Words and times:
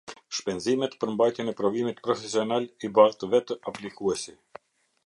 Shpenzimet 0.35 0.95
për 1.03 1.11
mbajtjen 1.17 1.51
e 1.51 1.53
provimit 1.59 2.01
profesional 2.09 2.67
i 2.89 2.93
bartë 2.97 3.31
vetë 3.37 3.61
aplikuesi. 3.75 4.37